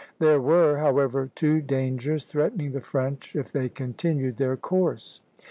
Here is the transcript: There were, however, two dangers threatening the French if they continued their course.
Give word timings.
There 0.17 0.41
were, 0.41 0.79
however, 0.79 1.29
two 1.35 1.61
dangers 1.61 2.25
threatening 2.25 2.71
the 2.71 2.81
French 2.81 3.35
if 3.35 3.51
they 3.51 3.69
continued 3.69 4.37
their 4.37 4.57
course. 4.57 5.21